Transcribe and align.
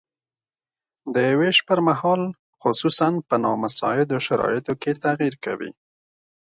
د 1.15 1.17
ویش 1.39 1.57
پرمهال 1.67 2.21
خصوصاً 2.61 3.07
په 3.29 3.35
نامساعدو 3.43 4.17
شرایطو 4.27 4.73
کې 4.81 4.91
تغیر 5.05 5.33
کوي. 5.45 5.71